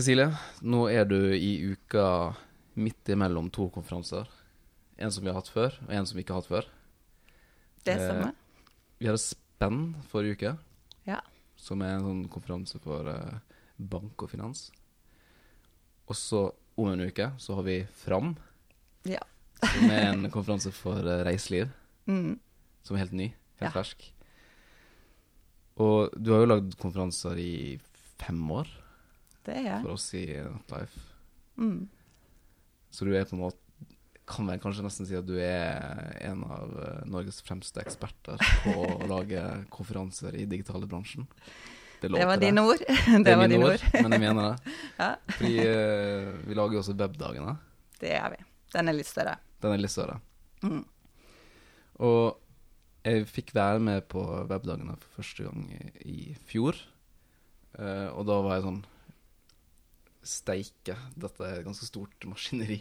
[0.00, 0.30] Cecilie,
[0.64, 2.32] nå er du i uka
[2.80, 4.28] midt imellom to konferanser.
[4.96, 6.68] En som vi har hatt før, og en som vi ikke har hatt før.
[7.84, 8.32] Det Eh, stemmer.
[9.00, 10.58] Vi hadde Spenn forrige uke,
[11.06, 11.20] Ja.
[11.56, 13.40] som er en sånn konferanse for eh,
[13.78, 14.70] bank og finans.
[16.08, 18.36] Og så om en uke så har vi Fram,
[19.04, 19.20] Ja.
[19.62, 21.68] som er en konferanse for eh, reiseliv.
[22.06, 22.38] Mm.
[22.82, 23.82] Som er helt ny, helt Ja.
[23.82, 24.12] fersk.
[25.76, 27.78] Og du har jo lagd konferanser i
[28.18, 28.66] fem år
[29.50, 29.80] Det er jeg.
[29.82, 31.02] for oss i Netlife.
[31.60, 31.88] Mm.
[32.94, 33.58] Så du er på en måte
[34.30, 38.74] Kan vel kanskje nesten si at du er en av eh, Norges fremste eksperter på
[38.84, 39.40] å lage
[39.74, 41.26] konferanser i digitale bransjen.
[42.00, 42.84] Det var til dine ord.
[42.86, 44.74] Det, Det var dine ord, men jeg mener det.
[45.02, 47.56] Ja, Fordi eh, vi lager jo også webdagene.
[47.98, 48.38] det er vi.
[48.70, 49.34] Den er litt større.
[49.60, 50.20] Den er litt større.
[50.62, 50.84] Mm.
[52.06, 52.38] Og
[53.02, 56.78] jeg fikk være med på webdagene for første gang i, i fjor.
[57.74, 58.80] Uh, og da var jeg sånn
[60.26, 62.80] Steike, dette er et ganske stort maskineri.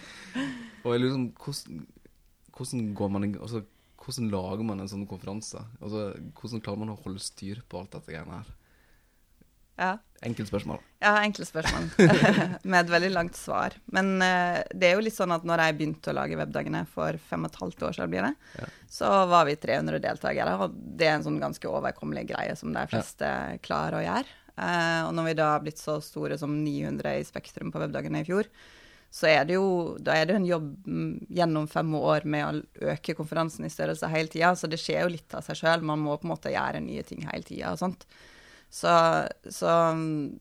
[0.84, 1.82] og sånn hvordan,
[2.56, 3.66] hvordan går man altså,
[4.00, 5.60] Hvordan lager man en sånn konferanse?
[5.76, 6.06] Altså,
[6.38, 8.54] hvordan klarer man å holde styr på alt dette greiene her?
[9.80, 9.90] Ja.
[10.20, 10.80] Enkelt spørsmål.
[11.00, 11.86] Ja, enkle spørsmål
[12.68, 13.72] med et veldig langt svar.
[13.88, 17.16] Men uh, det er jo litt sånn at når jeg begynte å lage webdagene for
[17.30, 18.68] fem og et halvt år siden, blir det, Ja.
[18.92, 22.84] så var vi 300 deltakere, og det er en sånn ganske overkommelig greie som de
[22.92, 23.30] fleste
[23.64, 24.36] klarer å gjøre.
[24.60, 28.20] Eh, og når vi da har blitt så store som 900 i Spektrum på webdagene
[28.20, 28.50] i fjor,
[29.10, 32.90] så er det jo da er det en jobb mm, gjennom fem år med å
[32.92, 35.86] øke konferansen i størrelse hele tida, så det skjer jo litt av seg sjøl.
[35.86, 38.06] Man må på en måte gjøre nye ting hele tida og sånt.
[38.70, 38.92] Så,
[39.50, 40.38] så mm,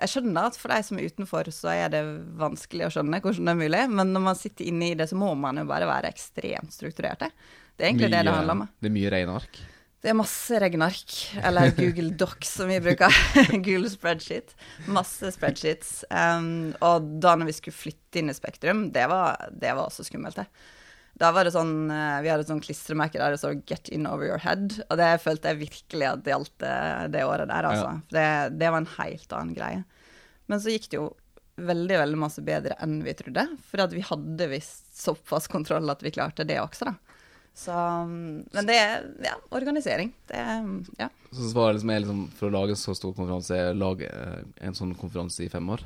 [0.00, 2.02] jeg skjønner at for de som er utenfor, så er det
[2.40, 5.18] vanskelig å skjønne hvordan det er mulig, men når man sitter inne i det, så
[5.20, 7.28] må man jo bare være ekstremt strukturert.
[7.76, 8.66] Det er egentlig det det handler om.
[8.80, 9.62] Det er mye regneark.
[10.02, 11.12] Det er masse regneark,
[11.46, 13.14] eller Google Docs som vi bruker.
[13.64, 14.56] Google Spreadsheet.
[14.90, 16.00] Masse spreadsheets.
[16.10, 20.08] Um, og da når vi skulle flytte inn i Spektrum, det var, det var også
[20.08, 20.48] skummelt, det.
[21.22, 24.08] Da var det sånn, eh, Vi hadde et sånn klistremerke der det står 'Get in
[24.08, 24.80] over your head'.
[24.88, 26.76] Og det følte jeg virkelig at det gjaldt det,
[27.12, 27.90] det året der, altså.
[27.92, 28.00] Ja.
[28.16, 29.84] Det, det var en helt annen greie.
[30.48, 31.10] Men så gikk det jo
[31.62, 33.44] veldig veldig masse bedre enn vi trodde.
[33.68, 37.11] For at vi hadde visst såpass kontroll at vi klarte det også, da.
[37.54, 40.12] Så, um, men det er ja, organisering.
[40.30, 40.64] Det er,
[40.98, 41.08] ja.
[41.32, 44.40] Så svaret liksom er liksom, for å lage en så stor konferanse, er lage eh,
[44.66, 45.84] en sånn konferanse i fem år?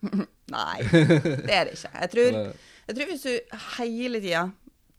[0.54, 1.90] Nei, det er det ikke.
[2.00, 2.38] Jeg tror,
[2.86, 4.46] jeg tror hvis du hele tida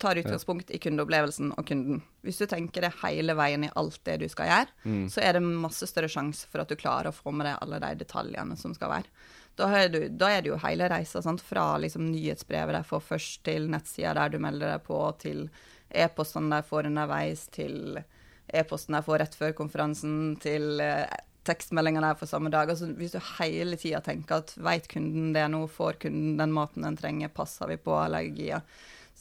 [0.02, 4.16] tar utgangspunkt i kundeopplevelsen og kunden, hvis du tenker det hele veien i alt det
[4.24, 5.04] du skal gjøre, Mm.
[5.14, 7.80] så er det masse større sjanse for at du klarer å få med deg alle
[7.84, 9.12] de detaljene som skal være.
[9.60, 11.42] Da er, du, da er det jo hele reisa, sant?
[11.46, 15.44] fra liksom nyhetsbrevet de får først, til nettsida der du melder deg på, til
[15.94, 18.00] e-postene de får underveis, til
[18.52, 20.82] e-posten de får rett før konferansen, til
[21.48, 22.70] tekstmeldingene jeg får samme dag.
[22.70, 26.86] Altså, hvis du hele tida tenker at veit kunden det nå, får kunden den maten
[26.86, 28.66] den trenger, passer vi på allergier.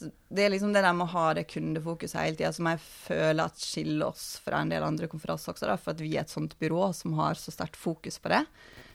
[0.01, 3.43] Det er liksom det der med å ha det kundefokuset hele tida som jeg føler
[3.43, 6.33] at skiller oss fra en del andre konferanser også, da, for at vi er et
[6.33, 8.41] sånt byrå som har så sterkt fokus på det.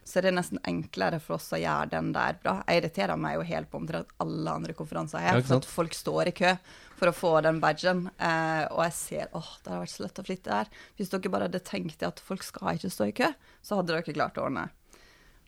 [0.06, 2.61] Så det er nesten enklere for oss å gjøre den der bra.
[2.69, 5.72] Jeg irriterer meg jo helt på omtrent alle andre konferanser jeg her, ikke for at
[5.72, 6.53] folk står i kø
[6.97, 8.05] for å få den badgen.
[8.15, 10.71] Eh, og jeg ser åh, det har vært så lett å flytte der.
[10.97, 13.33] Hvis dere bare hadde tenkt at folk skal ikke stå i kø,
[13.67, 14.69] så hadde dere klart å ordne.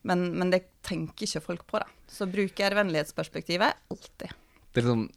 [0.08, 1.86] Men, men det tenker ikke folk på, da.
[2.10, 4.36] Så brukervennlighetsperspektivet alltid.
[4.74, 5.08] Det er liksom,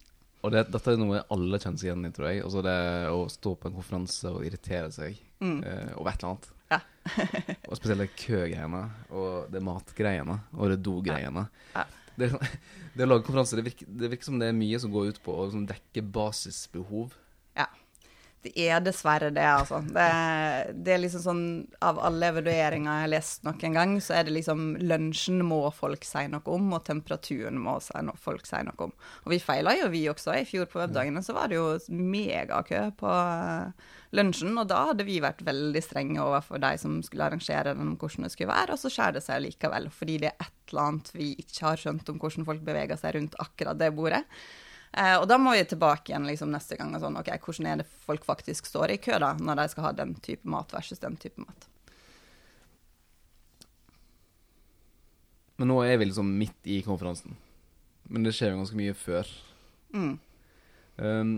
[0.41, 2.45] og det, dette er noe alle kjenner seg igjen i, tror jeg.
[2.45, 2.79] Altså det
[3.09, 6.51] å stå på en konferanse og irritere seg eh, over et eller annet.
[6.71, 6.79] Ja.
[7.69, 11.47] og spesielt det køgreiene, og det matgreiene, og det dogreiene.
[11.75, 11.83] Ja.
[12.19, 12.47] Det, sånn-
[12.95, 15.19] det å lage konferanser, det virker, det virker som det er mye som går ut
[15.23, 17.13] på å liksom dekke basisbehov.
[17.59, 17.67] Ja.
[18.41, 19.83] Det er dessverre det, altså.
[19.85, 20.05] Det,
[20.81, 21.43] det er liksom sånn
[21.85, 26.05] Av alle evalueringer jeg har lest noen gang, så er det liksom lunsjen må folk
[26.07, 27.77] si noe om, og temperaturen må
[28.17, 28.93] folk si noe om.
[29.25, 30.33] Og vi feila jo, vi også.
[30.33, 35.05] I fjor på webdagene så var det jo megakø på eh, lunsjen, og da hadde
[35.05, 38.81] vi vært veldig strenge overfor de som skulle arrangere den, hvordan det skulle være, og
[38.81, 42.09] så skjærer det seg likevel, fordi det er et eller annet vi ikke har skjønt
[42.09, 44.25] om hvordan folk beveger seg rundt akkurat det bordet.
[44.91, 47.77] Eh, og da må vi tilbake igjen liksom, neste gang og sånn, ok, hvordan er
[47.81, 50.99] det folk faktisk står i kø da, når de skal ha den type mat versus
[50.99, 51.67] den type mat.
[55.61, 57.35] Men nå er vi liksom midt i konferansen.
[58.11, 59.29] Men det skjer jo ganske mye før.
[59.93, 60.13] Mm.
[61.01, 61.33] Um,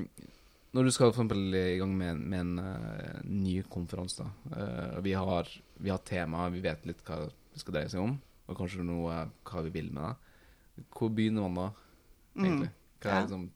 [0.73, 4.95] når du skal for eksempel i gang med, en- med en uh, ny konferanse, eh,
[5.05, 8.15] vi har, vi har tema, vi vet litt hva det skal dreie seg om,
[8.50, 11.67] og kanskje noe hva vi vil med det, hvor begynner man da,
[12.39, 12.71] egentlig?
[13.03, 13.50] Hva er liksom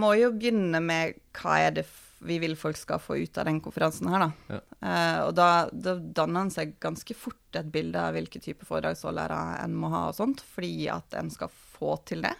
[0.00, 1.86] Må jo begynne med hva er det
[2.20, 4.30] vi vil folk skal få ut av den konferansen her, da.
[4.52, 4.60] Ja.
[4.84, 9.38] Uh, og da, da danner en seg ganske fort et bilde av hvilke type foredragsholdere
[9.62, 12.34] en må ha og sånt, fordi at en skal få til det.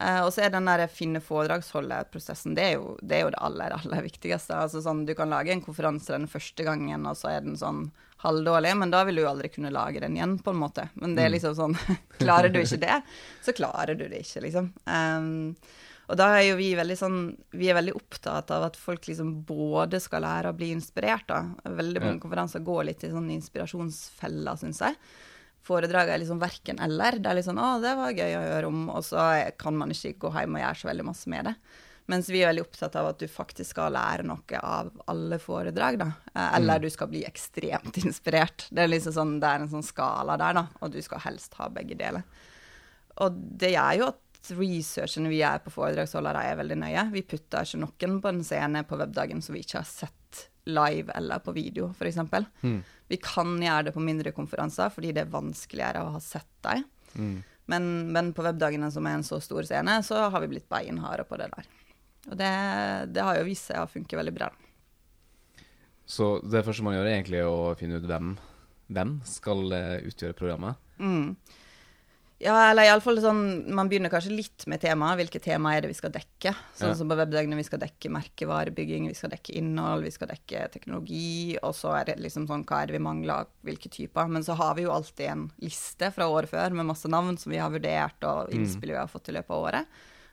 [0.00, 2.62] Eh, og så er den der finne foredragsholderprosessen, det
[3.02, 4.54] det er jo det aller, aller viktigste.
[4.56, 7.90] Altså sånn, Du kan lage en konferanse den første gangen, og så er den sånn
[8.22, 10.88] halvdårlig, men da vil du jo aldri kunne lage den igjen, på en måte.
[10.94, 11.74] Men det er liksom sånn
[12.22, 13.00] Klarer du ikke det,
[13.42, 14.68] så klarer du det ikke, liksom.
[14.86, 15.56] Um,
[16.08, 17.18] og da er jo vi veldig sånn
[17.56, 21.42] Vi er veldig opptatt av at folk liksom både skal lære å bli inspirert, da.
[21.64, 22.22] Veldig mange Ja.
[22.22, 24.96] konferanser går litt i sånn inspirasjonsfeller, syns jeg.
[25.62, 27.20] Foredraget er liksom verken eller.
[27.22, 29.22] Det er litt sånn 'Å, det var gøy å høre om', og så
[29.58, 31.54] kan man ikke gå hjem og gjøre så veldig masse med det.
[32.10, 36.00] Mens vi er veldig opptatt av at du faktisk skal lære noe av alle foredrag,
[36.00, 36.08] da.
[36.34, 38.66] Eh, Eller du skal bli ekstremt inspirert.
[38.70, 41.54] Det er liksom sånn, det er en sånn skala der, da, og du skal helst
[41.60, 42.26] ha begge deler.
[43.22, 47.06] Og det gjør jo at researchen vi gjør på foredragsholdere, er veldig nøye.
[47.12, 50.18] Vi putter ikke noen på en scene på webdagen som vi ikke har sett
[50.70, 52.18] live eller på video, f.eks.
[52.62, 52.80] Mm.
[53.10, 56.84] Vi kan gjøre det på mindre konferanser fordi det er vanskeligere å ha sett deg.
[57.14, 57.38] Mm.
[57.72, 61.26] Men, men på webdagene, som er en så stor scene, så har vi blitt beinharde
[61.28, 61.70] på det der.
[62.30, 62.52] Og det,
[63.14, 64.50] det har jo vist seg å funke veldig bra.
[66.06, 68.34] Så det første man gjør, er egentlig å finne ut hvem,
[68.92, 70.80] hvem skal eh, utgjøre programmet.
[71.02, 71.34] Mm.
[72.42, 75.20] Ja, eller iallfall sånn Man begynner kanskje litt med temaet.
[75.20, 76.50] Hvilke tema er det vi skal dekke?
[76.74, 76.94] Sånn Ja.
[76.98, 81.56] som på webdagene vi skal dekke merkevarebygging, vi skal dekke innhold, vi skal dekke teknologi,
[81.62, 84.26] og så er det liksom sånn hva er det vi mangler, hvilke typer.
[84.28, 87.52] Men så har vi jo alltid en liste fra året før med masse navn som
[87.52, 89.86] vi har vurdert, og innspill vi har fått i løpet av året.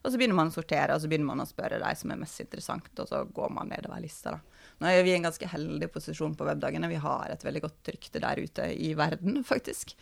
[0.04, 2.16] Og så begynner man å sortere, og så begynner man å spørre de som er
[2.18, 4.40] mest interessant, og så går man nedover lista, da.
[4.80, 6.88] Nå er vi i en ganske heldig posisjon på webdagene.
[6.90, 9.94] Vi har et veldig godt rykte der ute i verden, faktisk.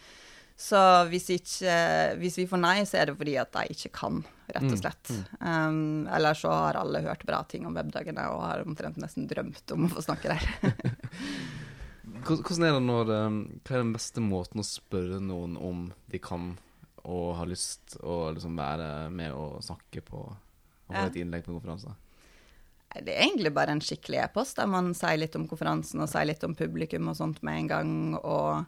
[0.57, 0.79] Så
[1.11, 1.73] hvis, ikke,
[2.17, 5.11] hvis vi får nei, så er det fordi at de ikke kan, rett og slett.
[5.37, 9.73] Um, eller så har alle hørt bra ting om webdagene og har omtrent nesten drømt
[9.75, 10.47] om å få snakke der.
[12.27, 13.37] Hvordan er det når eh,
[13.67, 16.55] Hva er den beste måten å spørre noen om de kan
[17.07, 21.07] og har lyst å liksom være med og snakke på og ha Ja.
[21.11, 21.93] et innlegg på konferanse?
[22.97, 26.25] Det er egentlig bare en skikkelig e-post der man sier litt om konferansen og sier
[26.27, 27.93] litt om publikum og sånt med en gang.
[28.17, 28.65] Og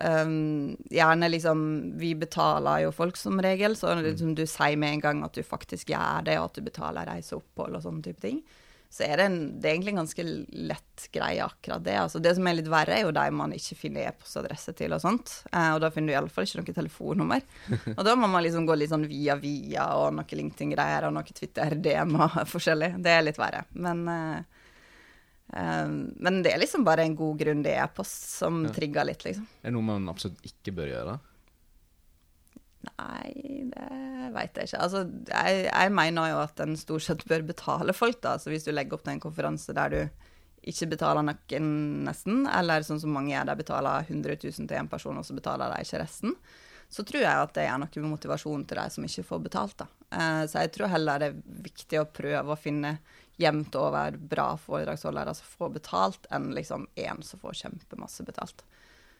[0.00, 1.60] um, gjerne liksom
[2.00, 5.42] Vi betaler jo folk som regel, så liksom du sier med en gang at du
[5.46, 8.42] faktisk gjør det, og at du betaler reise og opphold og sånne type ting.
[8.92, 10.24] Så er det, en, det er egentlig en ganske
[10.68, 11.94] lett greie, akkurat det.
[11.96, 15.00] Altså, det som er litt verre, er jo de man ikke finner e-postadresse til og
[15.00, 15.32] sånt.
[15.48, 17.46] Uh, og da finner du iallfall ikke noe telefonnummer.
[17.96, 21.24] Og da må man liksom gå litt sånn via via og noe LinkedIn-greier og noe
[21.24, 22.90] Twitter-DM og forskjellig.
[23.00, 23.64] Det er litt verre.
[23.80, 24.61] Men, eh,
[25.52, 28.72] eh, men det er liksom bare en god grunn det er e-post som Ja.
[28.72, 29.46] trigger litt, liksom.
[29.62, 31.18] Er det noe man absolutt ikke bør gjøre?
[32.98, 34.80] Nei, det veit jeg ikke.
[34.82, 38.34] Altså, jeg, jeg mener jo at en stort sett bør betale folk, da.
[38.42, 40.00] Så hvis du legger opp til en konferanse der du
[40.66, 41.70] ikke betaler noen
[42.06, 45.34] nesten, eller sånn som mange gjør, de betaler 100 000 til en person, og så
[45.38, 46.34] betaler de ikke resten,
[46.92, 49.76] så tror jeg at det er noe med motivasjon til de som ikke får betalt,
[49.80, 49.86] da.
[50.12, 51.40] Eh, så jeg tror heller det er
[51.70, 52.96] viktig å prøve å finne
[53.42, 58.64] jevnt over bra foredragsholdere som får betalt, enn liksom én som får kjempemasse betalt.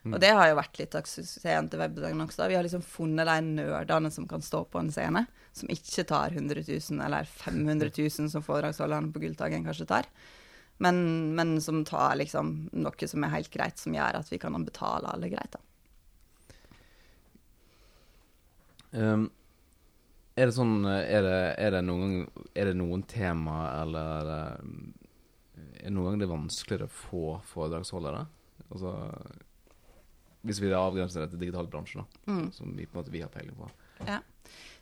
[0.03, 2.49] Og det har jo vært litt av suksessen til webdagen også.
[2.51, 5.21] Vi har liksom funnet de nerdene som kan stå på en scene,
[5.55, 10.09] som ikke tar 100 000 eller 500 000 som foredragsholderne på Gulltagen kanskje tar,
[10.83, 10.97] men,
[11.37, 15.13] men som tar liksom noe som er helt greit, som gjør at vi kan betale
[15.13, 15.61] alle greit, da.
[18.93, 19.29] Um,
[20.35, 24.31] er det sånn Er det, er det noen Er det noen tema eller
[24.63, 24.93] um,
[25.77, 27.23] Er det noen gang det er vanskeligere å få
[27.53, 28.25] foredragsholdere?
[28.71, 28.93] Altså
[30.43, 32.51] Hvis vi avgrenser det til digital bransje, da, Mm.
[32.51, 33.69] som vi på en måte vi har peiling på.
[34.07, 34.19] Ja.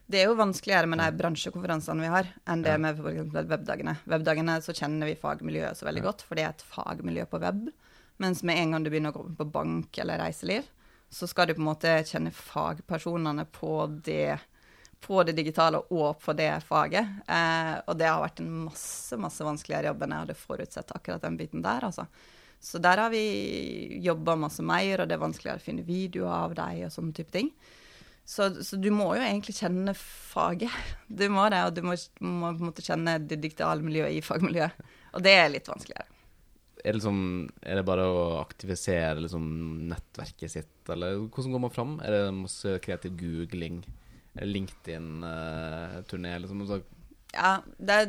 [0.09, 2.77] Det er jo vanskeligere med de bransjekonferansene vi har, enn det Ja.
[2.81, 3.29] med f.eks.
[3.47, 3.93] webdagene.
[4.07, 6.07] Webdagene så kjenner vi fagmiljøet så veldig Ja.
[6.09, 7.69] godt, for det er et fagmiljø på web.
[8.19, 10.63] Mens med en gang du begynner å gå på bank eller reiseliv,
[11.11, 14.39] så skal du på en måte kjenne fagpersonene på det,
[15.01, 17.17] på det digitale og på det faget.
[17.27, 21.25] Eh, og det har vært en masse, masse vanskeligere jobb enn jeg hadde forutsett akkurat
[21.25, 22.07] den biten der, altså.
[22.61, 26.51] Så der har vi jobba masse mer, og det er vanskeligere å finne videoer av
[26.59, 27.49] deg og sånne type ting.
[28.21, 30.71] Så, så du må jo egentlig kjenne faget.
[31.21, 34.21] Du må det, og du må, må på en måte kjenne det digitale miljøet i
[34.23, 34.91] fagmiljøet.
[35.17, 36.07] Og det er litt vanskeligere.
[36.81, 37.17] Er det, liksom,
[37.61, 39.43] er det bare å aktivisere liksom,
[39.89, 41.97] nettverket sitt, eller hvordan går man fram?
[42.05, 43.81] Er det masse kreativ googling?
[44.39, 46.39] LinkedIn-turné?
[46.39, 46.81] liksom, altså,
[47.33, 48.05] Ja, det er,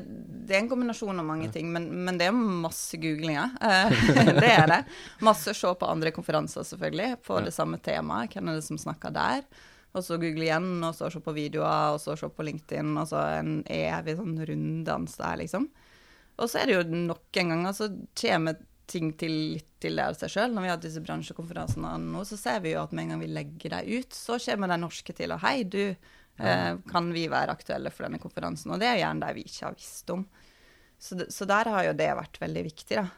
[0.46, 3.54] det er en kombinasjon av mange ting, men, men det er masse googlinger.
[3.62, 4.06] Eh,
[4.42, 4.80] det er det.
[5.22, 8.34] Masse å se på andre konferanser, selvfølgelig, på det samme temaet.
[8.34, 9.46] Hvem er det som snakker der?
[9.92, 13.10] Og så google igjen, og så se på videoer, og så se på LinkedIn, og
[13.10, 15.68] så en evig sånn runddans der, liksom.
[16.40, 18.56] Og så er det jo noen ganger så kommer
[18.90, 20.52] ting til litt til det av seg sjøl.
[20.54, 23.30] Når vi har disse bransjekonferansene nå, så ser vi jo at med en gang vi
[23.32, 25.82] legger dem ut, så kommer de norske til og hei, du,
[26.38, 28.74] eh, kan vi være aktuelle for denne konferansen?
[28.74, 30.26] Og det er gjerne de vi ikke har visst om.
[31.02, 32.94] Så, så, der har jo det vært veldig viktig.
[32.94, 33.08] da.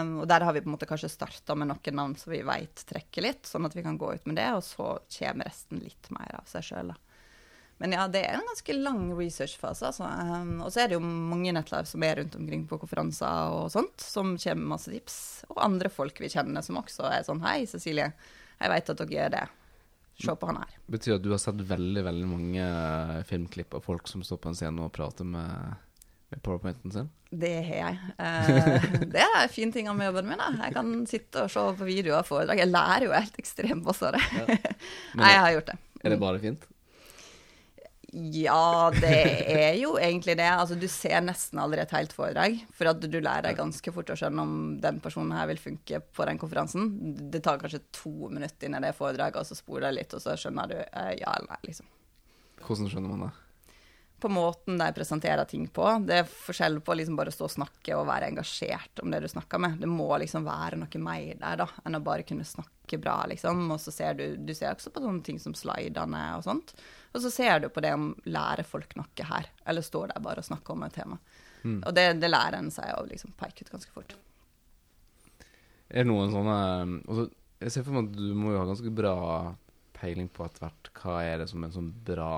[0.00, 2.40] Um, og der har vi på en måte kanskje starta med noen navn som vi
[2.40, 5.82] veit trekker litt, sånn at vi kan gå ut med det, og så kommer resten
[5.84, 6.94] litt mer av seg sjøl.
[7.82, 9.90] Men ja, det er en ganske lang researchfase.
[9.90, 10.06] Altså.
[10.06, 13.72] Um, og så er det jo mange nettlive som er rundt omkring på konferanser og
[13.74, 15.18] sånt, som kommer med masse tips.
[15.50, 18.12] Og andre folk vi kjenner som også er sånn Hei, Cecilie,
[18.60, 19.46] jeg veit at dere gjør det.
[20.24, 20.76] Se på han her.
[20.94, 22.66] Betyr at du har sett veldig, veldig mange
[23.26, 25.74] filmklipp av folk som står på en scene og prater med
[26.34, 27.10] med powerpointen sin?
[27.30, 27.98] Det har jeg.
[28.18, 30.40] Eh, det er en fin ting med jobben min.
[30.40, 30.50] Da.
[30.66, 32.62] Jeg kan sitte og se på videoer og foredrag.
[32.62, 34.22] Jeg lærer jo helt ekstremt masse av det.
[34.38, 34.74] Ja.
[35.30, 35.78] Jeg har gjort det.
[36.04, 36.66] Er det bare fint?
[38.14, 39.16] Ja, det
[39.50, 40.46] er jo egentlig det.
[40.46, 44.12] Altså, du ser nesten aldri et helt foredrag, for at du lærer deg ganske fort
[44.14, 44.52] å skjønne om
[44.82, 46.92] den personen her vil funke på den konferansen.
[47.32, 50.22] Det tar kanskje to minutter inn i det foredraget, og så spoler jeg litt, og
[50.22, 51.90] så skjønner du eh, ja eller nei, liksom.
[52.64, 53.32] Hvordan skjønner man det?
[54.24, 55.84] På måten de presenterer ting på.
[56.08, 59.28] Det er forskjell på liksom bare stå og snakke og være engasjert om det du
[59.28, 59.74] snakker med.
[59.82, 63.60] Det må liksom være noe mer der da, enn å bare kunne snakke bra, liksom.
[63.74, 66.72] Og så ser du, du ser også på sånne ting som slidene og sånt.
[67.12, 70.40] Og så ser du på det om lærer folk noe her, eller står der bare
[70.40, 71.20] og snakker om et tema.
[71.60, 71.78] Mm.
[71.82, 74.16] Og det, det, lærer en seg å liksom peke ut ganske fort.
[75.92, 76.58] Er det noen sånne
[77.04, 77.28] altså,
[77.60, 79.16] Jeg ser for meg at du må jo ha ganske bra
[80.00, 82.34] peiling på etter hvert hva er det som er en sånn bra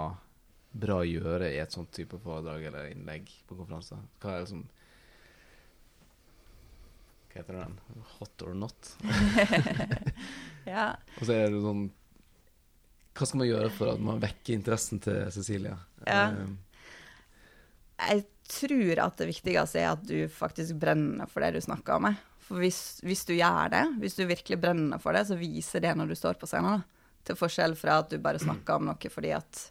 [0.80, 4.00] bra å gjøre i et sånt type foredrag eller innlegg på konferanser?
[4.23, 4.64] Hva er liksom
[7.33, 7.78] Hva heter den?
[8.16, 8.92] Hot or not?
[10.75, 10.92] ja.
[11.18, 11.88] Og så er det sånn
[13.16, 15.76] Hva skal man gjøre for at man vekker interessen til Cecilia?
[16.06, 16.30] Ja.
[17.97, 22.11] Jeg tror at det viktigste er at du faktisk brenner for det du snakker om.
[22.47, 25.97] For hvis, hvis, du gjør det, hvis du virkelig brenner for det, så viser det
[25.99, 26.78] når du står på scenen.
[26.78, 27.14] Da.
[27.26, 29.62] Til forskjell fra at du bare snakker om noe fordi at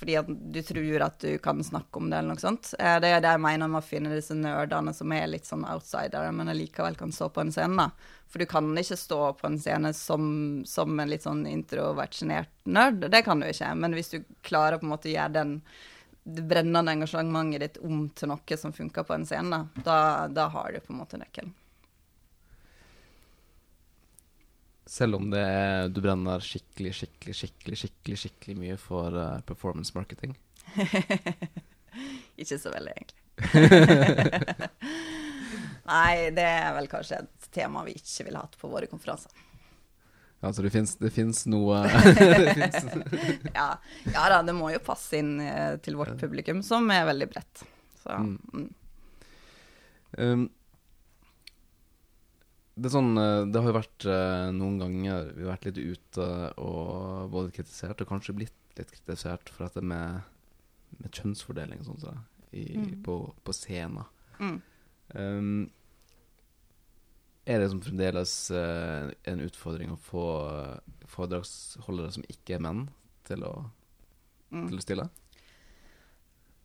[0.00, 2.72] fordi at du tror at du kan snakke om det, eller noe sånt.
[2.78, 5.66] Eh, det er det jeg mener med å finne disse nerdene som er litt sånn
[5.68, 7.76] outsidere, men likevel kan stå på en scene.
[7.84, 8.16] da.
[8.32, 10.24] For du kan ikke stå på en scene som,
[10.64, 13.10] som en litt sånn introvertsjenert nerd.
[13.12, 13.74] Det kan du ikke.
[13.76, 15.58] Men hvis du klarer på en måte å gjøre den
[16.30, 20.72] det brennende engasjementet ditt om til noe som funker på en scene, da, da har
[20.72, 21.52] du på en måte nøkkelen.
[24.90, 29.94] Selv om det er, du brenner skikkelig, skikkelig, skikkelig skikkelig, skikkelig mye for uh, performance
[29.94, 30.34] marketing?
[32.40, 33.20] ikke så veldig, egentlig.
[35.90, 39.30] Nei, det er vel kanskje et tema vi ikke ville hatt på våre konferanser.
[40.40, 41.84] Altså det fins, det fins noe
[43.60, 43.68] ja,
[44.08, 47.62] ja, da, det må jo passe inn uh, til vårt publikum, som er veldig bredt.
[48.02, 48.38] Så, mm.
[48.56, 48.70] Mm.
[50.18, 50.50] Um,
[52.80, 56.28] det sånn eh, Det har jo vært eh, noen ganger vi har vært litt ute
[56.60, 60.22] og både kritisert og kanskje blitt litt kritisert for dette med,
[61.00, 62.14] med kjønnsfordeling sånn så,
[62.54, 62.92] i, mm.
[63.06, 64.08] på, på scener.
[64.40, 64.56] Mm.
[65.14, 65.50] Um,
[67.50, 70.24] er det som fremdeles uh, en utfordring å få
[71.10, 72.86] foredragsholdere som ikke er menn,
[73.26, 73.54] til å,
[74.54, 74.68] mm.
[74.70, 75.08] til å stille?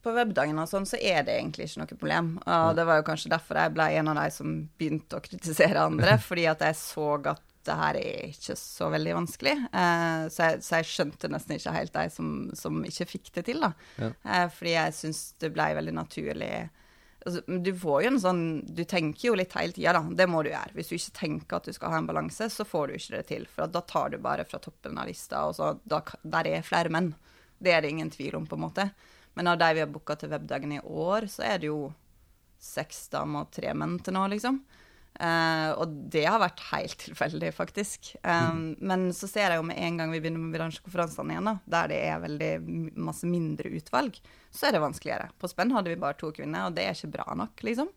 [0.06, 2.30] På webdagen og sånn, så er det egentlig ikke noe problem.
[2.46, 5.90] Og det var jo kanskje derfor jeg ble en av de som begynte å kritisere
[5.90, 9.56] andre, fordi at jeg så at det her er ikke så veldig vanskelig.
[9.74, 13.46] Eh, så, jeg, så, jeg, skjønte nesten ikke helt de som, som ikke fikk det
[13.50, 13.72] til, da.
[13.98, 14.10] Ja.
[14.22, 16.52] Eh, fordi jeg syns det ble veldig naturlig.
[17.26, 20.04] Altså, du får jo en sånn Du tenker jo litt hele tida, da.
[20.22, 20.76] Det må du gjøre.
[20.78, 23.26] Hvis du ikke tenker at du skal ha en balanse, så får du ikke det
[23.32, 23.50] til.
[23.50, 26.94] For da tar du bare fra toppen av lista, og så da, der er flere
[26.94, 27.14] menn.
[27.58, 28.90] Det er det ingen tvil om, på en måte.
[29.36, 31.90] Men av de vi har booka til webdagen i år, så er det jo
[32.62, 34.62] seks damer og tre menn til nå, liksom.
[35.16, 38.12] Uh, og det har vært helt tilfeldig, faktisk.
[38.20, 38.66] Um, mm.
[38.92, 41.92] Men så ser jeg jo med en gang vi begynner med bransjekonferansene igjen, da, der
[41.92, 42.52] det er veldig
[43.08, 44.20] masse mindre utvalg,
[44.52, 45.30] så er det vanskeligere.
[45.40, 47.92] På Spenn hadde vi bare to kvinner, og det er ikke bra nok, liksom.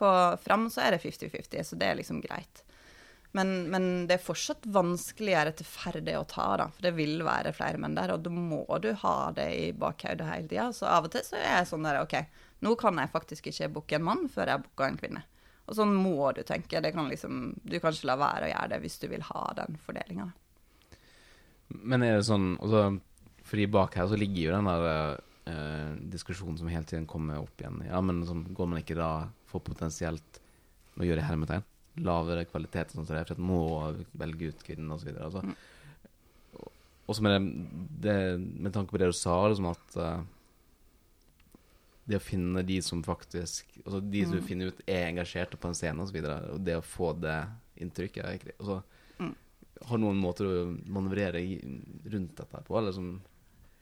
[0.00, 2.64] På Fram så er det 50-50, så det er liksom greit.
[3.32, 6.66] Men, men, det er fortsatt vanskeligere til ferdig å ta, da.
[6.68, 10.28] For det vil være flere menn der, og da må du ha det i bakhodet
[10.28, 10.68] hele tida.
[10.76, 12.18] Så av og til så er jeg sånn der OK,
[12.66, 15.24] nå kan jeg faktisk ikke booke en mann før jeg har booka en kvinne.
[15.64, 16.82] Og sånn må du tenke.
[16.92, 19.80] Kan liksom, du kan ikke la være å gjøre det hvis du vil ha den
[19.80, 20.28] fordelinga.
[21.72, 22.98] Men er det sånn altså,
[23.48, 24.82] Fordi bak her så ligger jo den der
[25.48, 27.80] eh, diskusjonen som hele tiden kommer opp igjen.
[27.88, 29.12] Ja, men sånn, går man ikke da
[29.48, 30.42] for potensielt
[30.92, 31.64] Nå gjør jeg hermetegn
[32.00, 33.62] lavere kvalitet, sånn som det er, for at må
[34.18, 35.12] velge ut kvinnen osv.
[35.18, 35.54] Og Mm.
[37.10, 37.48] Og så med,
[38.00, 40.22] det, med tanke på det du sa, liksom at uh,
[42.08, 45.70] det å finne de som faktisk Altså de som du finner ut er engasjerte på
[45.70, 47.36] en scene osv., og, så og det å få det
[47.82, 48.80] inntrykket altså,
[49.90, 51.42] Har noen måter å manøvrere
[52.14, 53.16] rundt dette på, eller som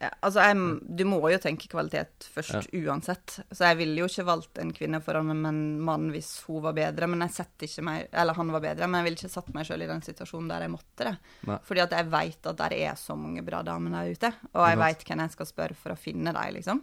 [0.01, 0.57] Ja, altså, jeg,
[0.97, 3.35] du må jo tenke kvalitet først uansett.
[3.53, 6.73] Så jeg ville jo ikke valgt en kvinne foran meg, en mann hvis hun var
[6.79, 9.51] bedre, men jeg setter ikke meg, eller han var bedre, men jeg ville ikke satt
[9.53, 11.13] meg sjøl i den situasjonen der jeg måtte det.
[11.51, 11.59] Nei.
[11.69, 14.81] Fordi at jeg veit at der er så mange bra damer der ute, og jeg
[14.87, 16.81] veit hvem jeg skal spørre for å finne dem, liksom.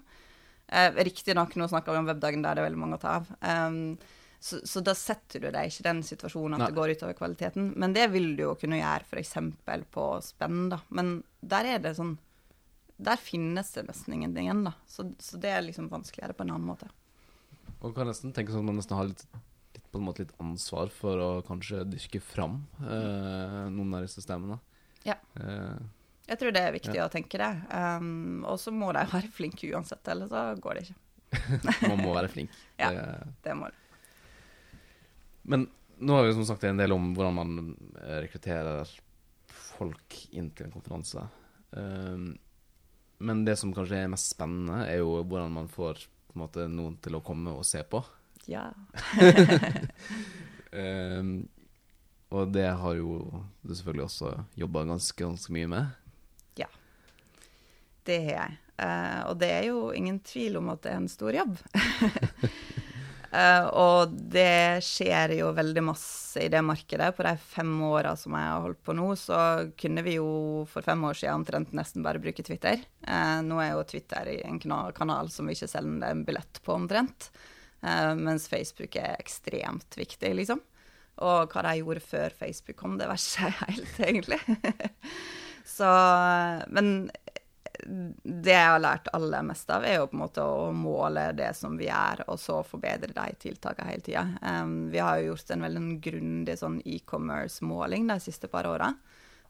[0.67, 3.33] Eh, Riktignok, nå snakker vi om webdagen der det er veldig mange å ta av.
[3.41, 3.97] Um,
[4.37, 6.69] så, så da setter du deg ikke i den situasjonen at Nei.
[6.69, 7.71] det går utover kvaliteten.
[7.81, 9.35] Men det vil du jo kunne gjøre f.eks.
[9.89, 10.83] på spenn, da.
[10.93, 12.13] Men der er det sånn
[12.97, 14.73] Der finnes det ingenting igjen, da.
[14.89, 16.87] Så, så det er liksom vanskeligere på en annen måte.
[17.85, 19.21] Og kan nesten tenke sånn at man nesten har litt,
[19.75, 24.23] litt, på en måte litt ansvar for å kanskje dyrke fram eh, noen av disse
[24.25, 24.57] stemmene.
[25.05, 25.13] Ja.
[25.37, 25.77] Eh,
[26.31, 27.51] Jeg tror det er viktig å tenke det.
[27.69, 30.97] Um, og så må de være flinke uansett, ellers så går det ikke.
[31.91, 32.57] man må være flink.
[32.81, 32.89] Ja.
[32.95, 33.77] Det, Det må du.
[35.47, 37.53] men nå har vi som sagt en del om hvordan man
[38.21, 38.89] rekrutterer
[39.49, 41.23] folk inn til en konferanse.
[41.71, 42.33] Um,
[43.17, 46.03] men det som kanskje er mest spennende, er jo hvordan man får
[46.37, 48.03] måte, noen til å komme og se på.
[48.47, 48.69] Ja.
[50.71, 51.47] Um,
[52.35, 53.17] og det har jo
[53.63, 55.97] du selvfølgelig også jobba ganske, ganske mye med.
[56.61, 56.69] Ja,
[58.05, 58.63] Det har jeg.
[58.77, 61.57] Uh, og det er jo ingen tvil om at det er en stor jobb.
[63.31, 67.09] Eh, og det skjer jo veldig masse i det markedet.
[67.17, 69.39] På de fem åra som jeg har holdt på nå, så
[69.79, 70.29] kunne vi jo
[70.71, 72.79] for fem år siden omtrent nesten bare bruke Twitter.
[73.03, 77.31] Uh, nå er jo Twitter en kanal som vi ikke selger en billett på, omtrent.
[77.83, 80.63] Uh, mens Facebook er ekstremt viktig, liksom.
[81.25, 84.39] Og hva de gjorde før Facebook kom, det verste jeg helt, egentlig.
[85.77, 85.89] så
[86.71, 87.09] Men
[87.85, 91.51] det jeg har lært aller mest av, er jo på en måte å måle det
[91.57, 94.23] som vi gjør, og så forbedre de tiltakene hele tida.
[94.41, 98.91] Um, vi har jo gjort en veldig grundig sånn e-commerce-måling de siste par åra.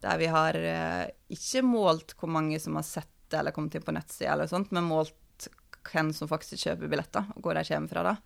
[0.04, 3.86] Der vi har uh, ikke målt hvor mange som har sett det eller kommet inn
[3.86, 5.50] på nettsida, eller sånt, men målt
[5.88, 8.18] hvem som faktisk kjøper billetter, og hvor de kommer fra da.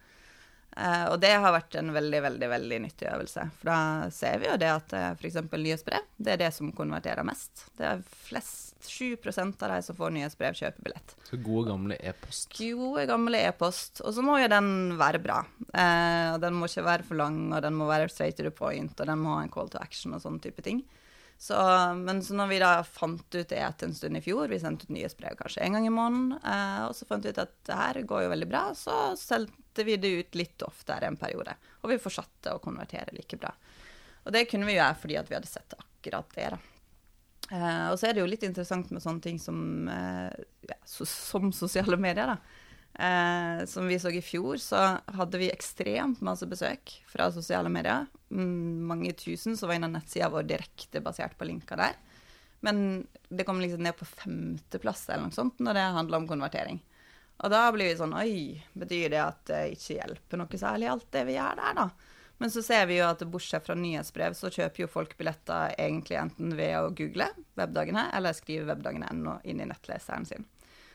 [0.77, 3.47] Eh, og det har vært en veldig, veldig veldig nyttig øvelse.
[3.59, 3.79] For da
[4.15, 5.39] ser vi jo det at uh, f.eks.
[5.51, 7.65] nyhetsbrev, det er det som konverterer mest.
[7.79, 11.15] Det er flest, 7 av de som får nyhetsbrev, kjøper billett.
[11.27, 12.55] Så gode, gamle e-post.
[12.55, 14.01] Gode, gamle e-post.
[14.05, 15.41] Og så må jo den være bra.
[15.73, 18.55] Eh, og den må ikke være for lang, og den må være straight to the
[18.55, 20.83] point, og den må ha en call to action og sånne type ting.
[21.41, 21.57] Så,
[21.97, 24.85] men så når vi da fant ut det etter en stund i fjor, vi sendte
[24.85, 27.77] ut nyhetsbrev kanskje en gang i måneden, eh, og så fant vi ut at det
[27.79, 28.99] her går jo veldig bra, så
[29.71, 31.55] sendte vi det ut litt oftere en periode.
[31.81, 33.51] Og vi fortsatte å konvertere like bra.
[34.25, 36.57] Og det kunne vi gjøre fordi vi hadde sett akkurat det, da.
[37.51, 40.31] Eh, og så er det jo litt interessant med sånne ting som, eh,
[40.67, 42.37] ja, so som sosiale medier, da.
[42.93, 48.07] Eh, som vi så i fjor, så hadde vi ekstremt masse besøk fra sosiale medier.
[48.29, 51.95] Mm, mange tusen som var innom nettsida vår direkte basert på linker der.
[52.61, 56.83] Men det kom liksom ned på femteplass eller noe sånt når det handla om konvertering.
[57.41, 61.07] Og da blir vi sånn Oi, betyr det at det ikke hjelper noe særlig alt
[61.13, 61.89] det vi gjør der, da?
[62.41, 66.17] Men så ser vi jo at bortsett fra nyhetsbrev, så kjøper jo folk billetter egentlig
[66.17, 67.27] enten ved å google
[67.59, 70.47] webdagene, eller skrive webdagene.no inn i nettleseren sin.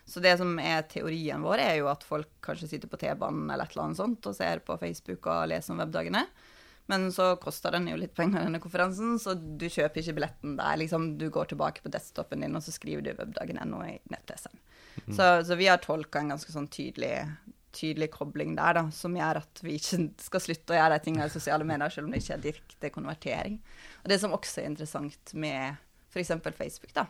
[0.06, 3.66] Så det som er teorien vår, er jo at folk kanskje sitter på T-banen eller
[3.66, 6.24] et eller annet sånt og ser på Facebook og leser om webdagene.
[6.90, 10.76] Men så koster den jo litt penger, denne konferansen, så du kjøper ikke billetten der.
[10.78, 14.62] Liksom, du går tilbake på desktopen din, og så skriver du webdagen.no i nettleseren.
[15.04, 17.14] Så, så vi har tolka en ganske sånn tydelig,
[17.76, 21.28] tydelig kobling der, da, som gjør at vi ikke skal slutte å gjøre de tingene
[21.28, 23.58] i sosiale medier, selv om det ikke er direkte konvertering.
[24.02, 25.76] Og det som også er interessant med
[26.12, 26.32] f.eks.
[26.56, 27.06] Facebook, da,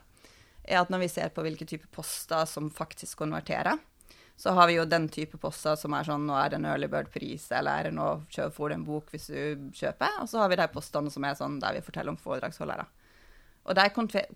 [0.66, 3.79] er at når vi ser på hvilke typer poster som faktisk konverterer,
[4.37, 6.88] så har vi jo den type poster som er sånn nå er det en early
[6.92, 8.09] bird-pris, eller nå
[8.53, 10.18] får du en bok hvis du kjøper.
[10.20, 12.85] Og så har vi de postene som er sånn der vi forteller om foredragsholdere.
[13.66, 13.87] Og de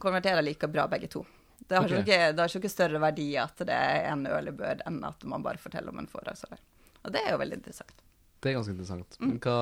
[0.00, 1.26] konverterer like bra begge to.
[1.70, 2.00] Det har, okay.
[2.02, 5.20] ikke, det har ikke større verdi at det er en øl i bød enn at
[5.30, 6.58] man bare forteller om en foredragsholder.
[7.04, 8.00] Og det er jo veldig interessant.
[8.42, 9.18] Det er ganske interessant.
[9.20, 9.28] Mm.
[9.28, 9.60] Men hva,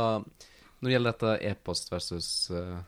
[0.78, 2.78] når det gjelder dette e-post versus uh,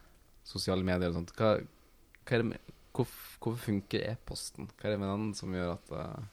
[0.49, 4.71] sosiale medier og sånt, hva, hva er det med, hvorfor, hvorfor funker e-posten?
[4.79, 6.29] Hva er det med den som gjør at eh,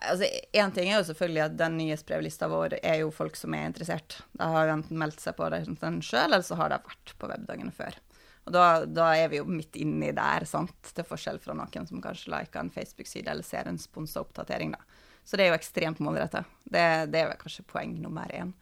[0.00, 3.66] Altså, Én ting er jo selvfølgelig at den nyhetsbrevlista vår er jo folk som er
[3.68, 4.20] interessert.
[4.36, 7.72] De har enten meldt seg på den sjøl, eller så har de vært på webdagene
[7.76, 7.98] før.
[8.48, 12.00] Og da, da er vi jo midt inni der, sant, til forskjell fra noen som
[12.02, 15.06] kanskje liker en Facebook-side eller ser en sponsa oppdatering, da.
[15.24, 16.42] Så det er jo ekstremt målretta.
[16.64, 18.54] Det, det er vel kanskje poeng nummer én.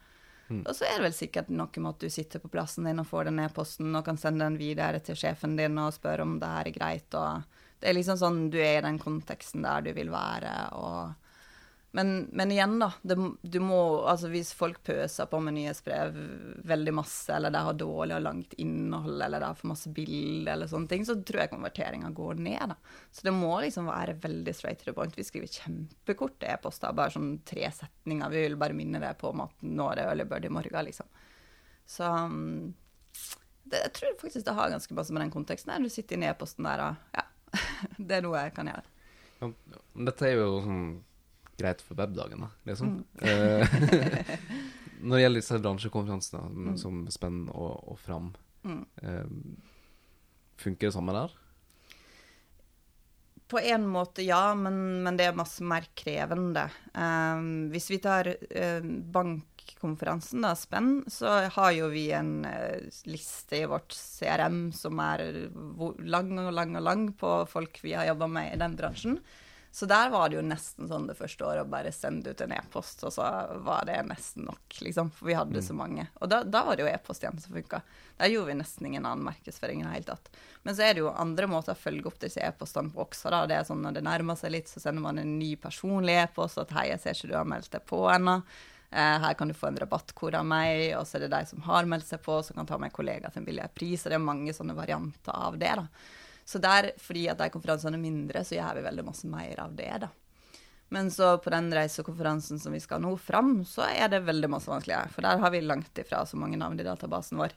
[0.49, 0.65] Mm.
[0.65, 3.09] Og så er det vel sikkert noe med at du sitter på plassen din og
[3.09, 6.51] får den e-posten og kan sende den videre til sjefen din og spørre om det
[6.55, 7.15] her er greit.
[7.15, 7.45] og
[7.79, 10.55] Det er liksom sånn du er i den konteksten der du vil være.
[10.73, 11.28] og
[11.91, 12.93] Men, men igjen, da.
[13.03, 16.17] Det, du må, altså Hvis folk pøser på med nyhetsbrev
[16.69, 20.53] veldig masse, eller de har dårlig og langt innhold, eller de har for masse bilder,
[20.53, 22.75] eller sånne ting, så tror jeg konverteringa går ned.
[22.75, 22.77] da.
[23.11, 25.17] Så det må liksom være veldig straight to the point.
[25.17, 28.37] Vi skriver kjempekorte e-poster, bare sånn tre setninger.
[28.37, 30.85] Vi vil bare minne deg på om at nå er det early bird i morgen,
[30.91, 31.09] liksom.
[31.89, 32.75] Så um,
[33.65, 35.81] det, jeg tror faktisk det har ganske masse med den konteksten her.
[35.81, 37.25] Du sitter inne i e-posten der og ja,
[37.97, 38.97] det er noe jeg kan gjøre.
[39.39, 39.55] Ja,
[40.11, 40.83] dette er jo sånn
[41.59, 43.01] greit for webdagen, da, liksom.
[43.21, 43.29] Mm.
[43.29, 44.39] Eh,
[45.01, 46.79] når det gjelder disse bransjekonferansene mm.
[46.81, 48.33] som Spenn og, og Fram,
[48.67, 48.81] mm.
[49.03, 49.29] eh,
[50.59, 51.37] funker det samme der?
[53.49, 56.67] På en måte ja, men, men det er masse mer krevende.
[56.93, 62.77] Um, hvis vi tar uh, bankkonferansen, da, Spenn, så har jo vi en uh,
[63.09, 65.25] liste i vårt CRM som er
[66.05, 69.17] lang og lang og lang på folk vi har jobba med i den bransjen.
[69.71, 72.55] Så der var det jo nesten sånn det første året å bare sende ut en
[72.57, 73.27] e-post, og så
[73.65, 75.11] var det nesten nok, liksom.
[75.15, 75.67] For vi hadde mm.
[75.67, 76.07] så mange.
[76.19, 77.83] Og da, da var det jo e-post igjen som funka.
[78.19, 80.33] Der gjorde vi nesten ingen annen markedsføring i det hele tatt.
[80.65, 83.31] Men så er det jo andre måter å følge opp disse e-postene på også.
[83.35, 83.45] da.
[83.47, 86.59] Det er sånn Når det nærmer seg litt, så sender man en ny personlig e-post
[86.65, 88.43] at 'hei, jeg ser ikke du har meldt deg på ennå'.
[88.91, 91.61] Eh, her kan du få en rabattkode av meg, og så er det de som
[91.67, 94.07] har meldt seg på, som kan ta med kollega til en billigere pris.
[94.07, 95.75] Og det er mange sånne varianter av det.
[95.77, 95.87] da.
[96.49, 99.75] Så der, fordi at de konferansene er mindre, så gjør vi veldig masse mer av
[99.77, 100.09] det, da.
[100.89, 104.71] Men så på den reisekonferansen som vi skal nå fram, så er det veldig masse
[104.71, 105.11] vanskeligere.
[105.13, 107.53] For der har vi langt ifra så mange navn i databasen vår.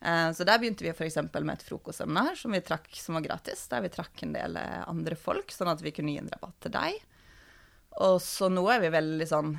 [0.00, 1.16] Eh, så der begynte vi f.eks.
[1.32, 4.82] med et frokostseminar som, vi trakk, som var gratis, der vi trakk en del eh,
[4.84, 7.00] andre folk, sånn at vi kunne gi en rabatt til deg.
[8.04, 9.56] Og så nå er vi veldig sånn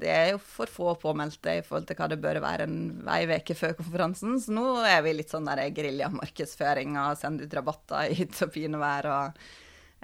[0.00, 3.24] det er jo for få påmeldte i forhold til hva det bør være en ei
[3.28, 4.36] uke før konferansen.
[4.42, 8.52] Så nå er vi litt sånn der geriljamarkedsføring og sende ut rabatter i hytt og
[8.54, 9.10] pinevær.
[9.10, 9.42] og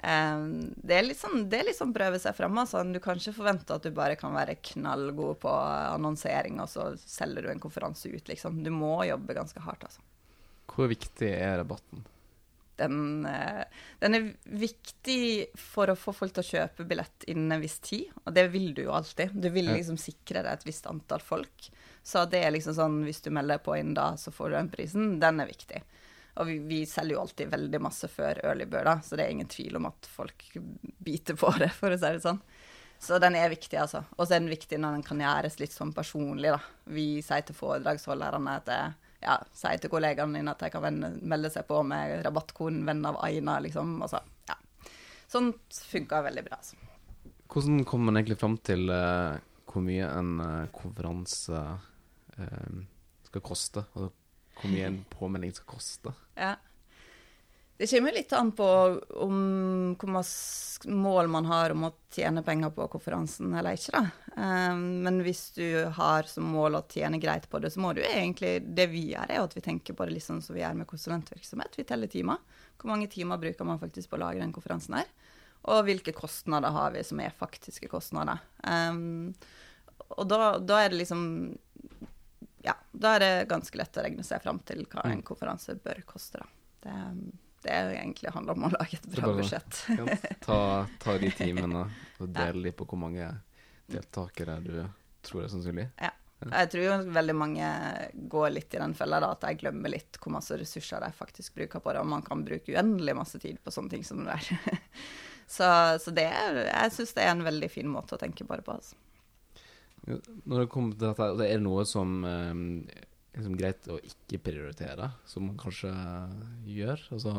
[0.03, 0.43] um,
[0.75, 2.57] det, er litt sånn, det er litt sånn prøve seg fram.
[2.61, 2.83] Altså.
[2.85, 5.55] Du kan ikke forvente at du bare kan være knallgod på
[5.93, 8.61] annonsering, og så selger du en konferanse ut, liksom.
[8.65, 10.05] Du må jobbe ganske hardt, altså.
[10.73, 12.05] Hvor viktig er rabatten?
[12.77, 13.63] Den, eh,
[13.99, 15.19] den, er viktig
[15.57, 18.73] for å få folk til å kjøpe billett innen en viss tid, og det vil
[18.77, 19.33] du jo alltid.
[19.33, 21.69] Du vil liksom sikre deg et visst antall folk.
[22.07, 24.71] Så det er liksom sånn hvis du melder på inn da, så får du den
[24.71, 25.17] prisen.
[25.19, 25.81] Den er viktig.
[26.37, 29.33] Og vi, vi selger jo alltid veldig masse før early bird, da, så det er
[29.33, 30.45] ingen tvil om at folk
[31.03, 32.41] biter på det, for å si det sånn.
[32.99, 34.03] Så den er viktig, altså.
[34.17, 36.61] Og så er den viktig når den kan gjøres litt sånn personlig, da.
[36.93, 38.79] Vi sier til foredragsholderne at det,
[39.23, 43.05] ja, si til kollegaene dine at de kan vende, melde seg på med rabattkoden 'venn
[43.09, 43.97] av Aina', liksom.
[44.01, 44.57] Og så, ja.
[45.27, 46.59] Sånt funka veldig bra.
[46.61, 46.77] Altså.
[47.47, 51.63] Hvordan kommer man egentlig fram til uh, hvor mye en uh, konferanse
[52.37, 52.79] uh,
[53.27, 53.83] skal koste?
[53.95, 54.11] Altså
[54.57, 56.13] hvor mye en påmelding skal koste?
[56.37, 56.55] Ja.
[57.77, 58.67] Det kommer litt an på
[59.21, 59.41] om
[59.99, 60.31] hvor mange
[60.85, 64.33] mål man har om å tjene penger på konferansen eller ikke, da.
[64.37, 68.03] Um, men hvis du har som mål å tjene greit på det, så må du
[68.05, 70.77] egentlig Det vi gjør, er at vi tenker på det litt sånn som vi gjør
[70.77, 71.77] med konsulentvirksomhet.
[71.77, 72.41] Vi teller timer.
[72.77, 75.09] Hvor mange timer bruker man faktisk på å lage den konferansen her?
[75.67, 78.41] Og hvilke kostnader har vi som er faktiske kostnader?
[78.61, 79.33] Um,
[80.15, 81.25] og da, da er det liksom
[82.65, 85.27] Ja, da er det ganske lett å regne seg fram til hva en mm.
[85.27, 86.53] konferanse bør koste, da.
[86.85, 86.95] Det,
[87.67, 89.81] det egentlig handler om å lage et bra budsjett.
[90.45, 90.61] ta,
[91.03, 92.77] ta, de timene og dele ja.
[92.77, 93.29] på hvor mange
[93.87, 94.73] deltakere du
[95.25, 95.89] tror er sannsynlig.
[96.01, 96.13] Ja.
[96.37, 97.67] Jeg tror jo veldig mange
[98.29, 101.81] går litt i den fella at jeg glemmer litt hvor masse ressurser de faktisk bruker
[101.81, 104.77] på det, og man kan bruke uendelig masse tid på sånne ting som det der.
[105.55, 105.69] så,
[106.03, 108.77] så det er, jeg syns det er en veldig fin måte å tenke bare på.
[108.77, 108.99] Altså.
[110.07, 112.67] Når det kommer til dette, det er noe som um,
[113.37, 115.91] liksom greit å ikke prioritere, som man kanskje
[116.67, 117.03] gjør.
[117.15, 117.33] Altså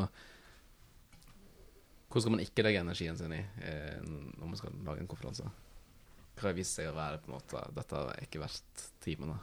[2.09, 5.49] Hvor skal man ikke legge energien sin i eh, når man skal lage en konferanse?
[6.39, 9.39] Hva har vist seg å være på en måte Dette er ikke verst timene.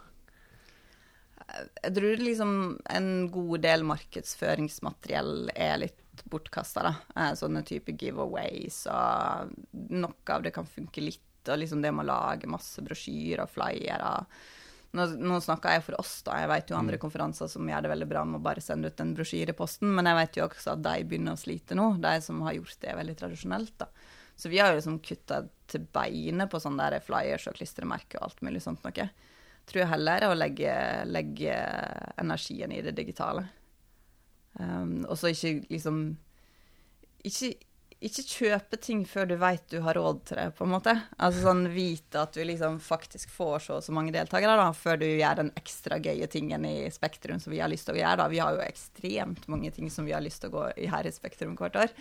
[1.46, 2.52] Jeg tror liksom
[2.90, 6.96] en god del markedsføringsmateriell er litt bortkasta.
[7.16, 9.54] Eh, sånne type giveaways og
[9.92, 11.22] noe av det kan funke litt.
[11.46, 14.14] Og liksom det med å lage masse brosjyrer og flyere
[14.96, 16.40] nå, nå snakker jeg for oss, da.
[16.42, 17.02] Jeg vet jo andre mm.
[17.04, 19.92] konferanser som gjør det veldig bra med å bare sende ut en brosjyre i posten,
[19.96, 22.80] men jeg vet jo også at de begynner å slite nå, de som har gjort
[22.86, 23.76] det veldig tradisjonelt.
[23.84, 23.90] da.
[24.36, 28.30] Så vi har jo liksom kutta til beinet på sånne der flyers og klistremerker og
[28.30, 29.08] alt mulig sånt noe.
[29.66, 30.74] Tror jeg heller er å legge,
[31.10, 31.56] legge
[32.22, 33.48] energien i det digitale.
[34.60, 36.04] Um, og så ikke liksom
[37.26, 37.56] ikke
[38.04, 40.94] ikke kjøpe ting før du veit du har råd til det, på en måte.
[41.16, 45.00] Altså sånn vite at du liksom faktisk får så og så mange deltakere, da, før
[45.02, 48.20] du gjør den ekstra gøye tingen i Spektrum som vi har lyst til å gjøre,
[48.22, 48.30] da.
[48.32, 51.08] Vi har jo ekstremt mange ting som vi har lyst til å gå i her
[51.08, 51.96] i Spektrum hvert år.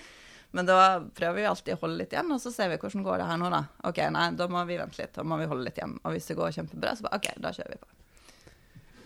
[0.54, 0.78] Men da
[1.14, 3.40] prøver vi alltid å holde litt igjen, og så ser vi hvordan går det her
[3.40, 3.64] nå, da.
[3.90, 5.96] OK, nei, da må vi vente litt, da må vi holde litt igjen.
[6.02, 7.90] Og hvis det går kjempebra, så bare OK, da kjører vi på.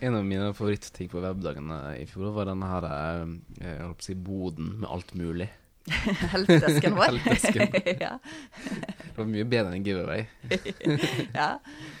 [0.09, 4.05] En av mine favorittting på webdagene i fjor var denne her eh, jeg holdt på
[4.05, 5.49] å si boden med alt mulig.
[6.33, 7.05] Heltdesken vår.
[7.05, 7.73] Heltdesken.
[8.05, 8.13] ja.
[9.09, 10.25] Det var mye bedre enn giveaway.
[11.39, 11.49] ja,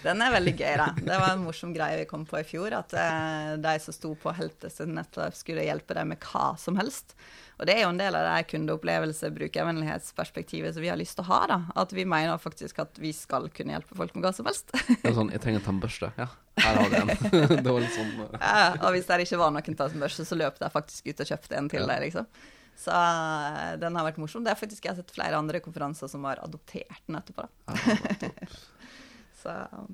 [0.05, 0.87] den er veldig gøy, da.
[0.99, 4.13] Det var en morsom greie vi kom på i fjor, at eh, de som sto
[4.19, 7.15] på Heltesen nettopp skulle hjelpe deg med hva som helst.
[7.59, 11.25] Og det er jo en del av det kundeopplevelse, brukervennlighetsperspektivet som vi har lyst til
[11.25, 11.57] å ha, da.
[11.81, 14.71] At vi mener faktisk at vi skal kunne hjelpe folk med hva som helst.
[14.87, 16.11] Det er sånn, jeg trenger tannbørste.
[16.15, 16.29] Ja,
[16.63, 17.11] her har du en.
[17.59, 20.61] det var litt sånn eh, ja, og hvis det ikke var noen tannbørste, så løp
[20.63, 21.89] de faktisk ut og kjøpte en til Ja.
[21.91, 22.31] deg, liksom.
[22.79, 24.45] Så eh, den har vært morsom.
[24.45, 27.47] Det er faktisk jeg har sett flere andre konferanser som har adoptert den etterpå.
[27.67, 27.75] Da.
[27.75, 28.49] ja.
[29.39, 29.53] Så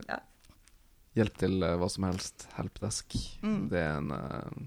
[0.10, 0.19] ja.
[1.15, 2.48] Hjelp til eh, hva som helst.
[2.58, 3.17] Helpdesk.
[3.45, 3.60] Mm.
[3.71, 4.63] Det er en uh...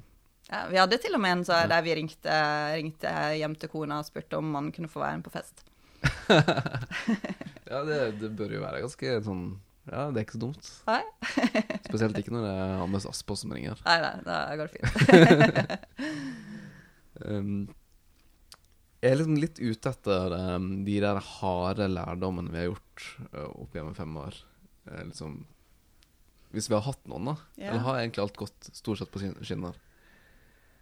[0.48, 0.64] ja.
[0.70, 2.36] Vi hadde til og med en så der vi ringte,
[2.74, 5.66] ringte hjem til kona og spurte om man kunne få være med på fest.
[7.68, 9.42] Ja, det, det bør jo være ganske sånn
[9.90, 10.68] Ja, det er ikke så dumt.
[10.88, 11.02] Nei,
[11.90, 13.82] Spesielt ikke når det er Anders Aspås som ringer.
[13.84, 14.88] nei, nei da går det fint.
[17.18, 17.66] Um,
[18.98, 23.46] jeg er liksom litt ute etter um, de der harde lærdommene vi har gjort uh,
[23.62, 24.38] opp gjennom fem år.
[24.90, 25.36] Uh, liksom
[26.50, 27.36] Hvis vi har hatt noen, da.
[27.54, 27.70] Yeah.
[27.70, 29.78] Eller har egentlig alt gått stort sett på skinner?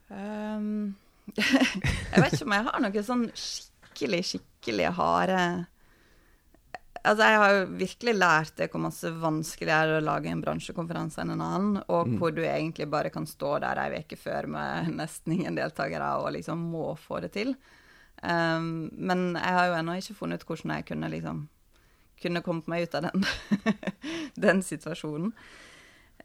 [0.08, 0.94] Um,
[1.36, 5.40] jeg vet ikke om jeg har noe sånn skikkelig, skikkelig harde
[7.06, 10.40] Altså, jeg har jo virkelig lært det hvor masse vanskeligere det er å lage en
[10.42, 12.16] bransjekonferanse enn en annen, og Mm.
[12.18, 16.32] hvor du egentlig bare kan stå der ei uke før med nesten ingen deltakere og
[16.34, 17.54] liksom må få det til.
[18.22, 21.46] Um, men jeg har jo ennå ikke funnet ut hvordan jeg kunne liksom
[22.22, 23.24] kunne kommet meg ut av den,
[24.46, 25.34] den situasjonen.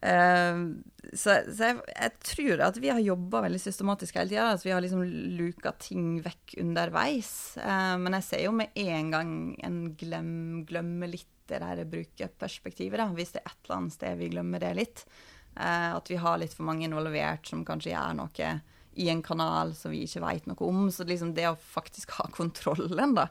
[0.02, 0.82] Uh,
[1.14, 4.48] så så jeg, jeg tror at vi har jobba veldig systematisk hele tida.
[4.56, 5.04] At vi har liksom
[5.38, 7.32] luka ting vekk underveis.
[7.60, 10.32] Uh, men jeg ser jo med en gang en glem,
[10.68, 13.04] glemmer litt det der brukerperspektivet.
[13.18, 15.06] Hvis det er et eller annet sted vi glemmer det litt.
[15.52, 18.52] Uh, at vi har litt for mange involvert som kanskje gjør noe
[18.94, 20.86] i en kanal som vi ikke veit noe om.
[20.92, 23.28] Så liksom det å faktisk ha kontrollen, da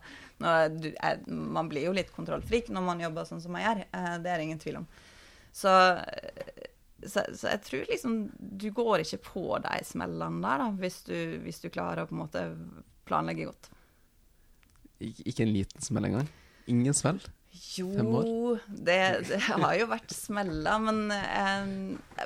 [0.74, 3.84] du, er, Man blir jo litt kontrollfrik når man jobber sånn som man gjør.
[3.86, 4.88] Eh, det er det ingen tvil om.
[5.52, 5.72] Så,
[7.04, 11.18] så, så jeg tror liksom du går ikke på de smellene der, da, hvis du,
[11.44, 12.46] hvis du klarer å på en måte
[13.10, 13.70] planlegge godt.
[15.02, 16.28] Ik ikke en liten smell engang?
[16.72, 17.22] Ingen smell?
[17.52, 18.98] Jo, det,
[19.28, 21.72] det har jo vært smeller, men eh,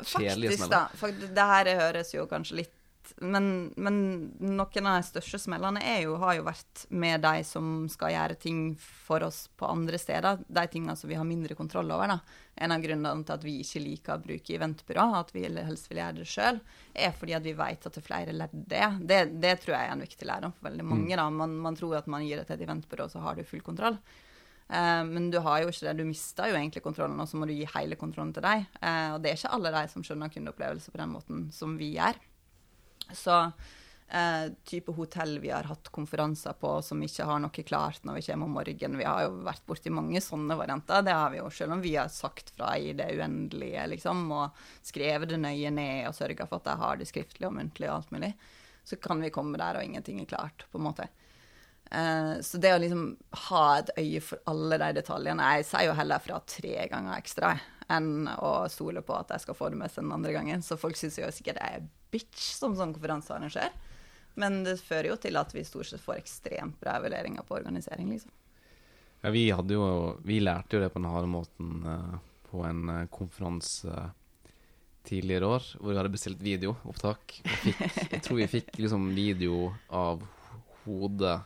[0.05, 0.83] faktisk, da.
[0.93, 2.74] Faktisk, det her høres jo kanskje litt
[3.21, 3.97] men, men
[4.39, 8.59] noen av de største smellene jo, har jo vært med de som skal gjøre ting
[8.79, 10.43] for oss på andre steder.
[10.47, 12.15] De tingene som vi har mindre kontroll over.
[12.15, 12.19] da.
[12.55, 16.01] En av grunnene til at vi ikke liker å bruke eventbyrå, at vi helst vil
[16.01, 16.61] gjøre det sjøl,
[16.93, 18.85] er fordi at vi vet at det er flere ledd det.
[19.01, 19.23] det.
[19.43, 21.15] Det tror jeg er en viktig lærdom for veldig mange.
[21.15, 21.29] da.
[21.29, 23.99] Man, man tror at man gir det til et eventbyrå, så har du full kontroll.
[24.65, 25.97] Uh, men du har jo ikke det.
[25.99, 28.65] Du mister jo egentlig kontrollen, og så må du gi hele kontrollen til deg.
[28.81, 31.93] Uh, og det er ikke alle de som skjønner kundeopplevelse på den måten som vi
[31.99, 32.17] gjør.
[33.13, 33.35] Så
[34.07, 38.25] eh, type hotell vi har hatt konferanser på som ikke har noe klart når vi
[38.29, 38.99] kommer om morgenen.
[39.01, 41.05] Vi har jo vært borti mange sånne varianter.
[41.05, 44.65] Det har vi jo, selv om vi har sagt fra i det uendelige, liksom, og
[44.85, 47.99] skrevet det nøye ned og sørga for at jeg har det skriftlig og muntlig og
[47.99, 48.33] alt mulig.
[48.85, 51.09] Så kan vi komme der, og ingenting er klart, på en måte.
[51.91, 53.07] Eh, så det å liksom
[53.49, 57.51] ha et øye for alle de detaljene Jeg sier jo heller fra tre ganger ekstra
[57.53, 60.63] jeg, enn å stole på at jeg skal få det med seg den andre gangen.
[60.65, 63.75] Så folk syns jo sikkert jeg er bitch som sånn konferansearrangør.
[64.41, 68.09] Men det fører jo til at vi stort sett får ekstremt bra evalueringer på organisering,
[68.11, 68.33] liksom.
[69.23, 69.85] Ja, vi hadde jo
[70.21, 72.17] Vi lærte jo det på den harde måten eh,
[72.49, 74.09] på en eh, konferanse
[75.05, 77.39] tidligere år, hvor vi hadde bestilt videoopptak.
[78.11, 80.23] Jeg tror vi fikk liksom video av
[80.83, 81.37] hodet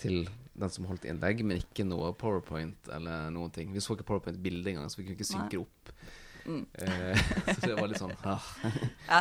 [0.00, 0.28] til
[0.60, 3.72] den som holdt innlegg, men ikke noe PowerPoint eller noen ting.
[3.74, 5.94] Vi så ikke PowerPoint-bilde engang, så vi kunne ikke synke opp.
[6.46, 6.66] Mm.
[6.72, 7.18] Eh,
[7.60, 8.44] så det var litt sånn ah.
[9.08, 9.18] Ja.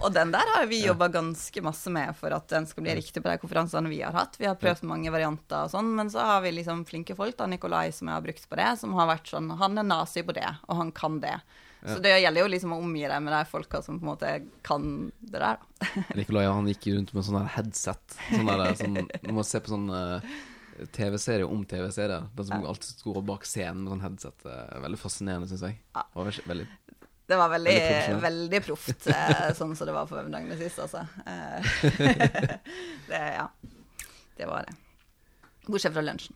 [0.00, 3.22] Og den der har vi jobba ganske masse med for at den skal bli riktig
[3.24, 4.38] på de konferansene vi har hatt.
[4.40, 7.48] Vi har prøvd mange varianter og sånn, men så har vi liksom flinke folk, da,
[7.50, 10.36] Nikolai som jeg har brukt på det, som har vært sånn Han er nazi på
[10.36, 11.36] det, og han kan det.
[11.86, 14.30] Så det gjelder jo liksom å omgi deg med de folka som på en måte
[14.66, 14.86] kan
[15.20, 15.88] det der, da.
[16.18, 18.16] Nikolai han gikk rundt med sånn headset.
[18.32, 18.96] Sånn der, sånn,
[19.28, 20.26] man man se på sånn eh,
[20.96, 22.72] TV-serie om TV-serier, den som Ja.
[22.72, 25.78] alltid står bak scenen med sånn headset, eh, veldig fascinerende, syns jeg.
[25.94, 26.02] Ja.
[26.10, 26.66] Det var veldig,
[27.28, 27.76] Det var veldig,
[28.26, 31.06] Veldig proft, eh, sånn som det var på Vevendagene sist, altså.
[31.26, 31.62] Eh,
[33.12, 33.48] det, ja.
[34.38, 34.74] Det var det.
[35.68, 36.34] Bortsett fra lunsjen.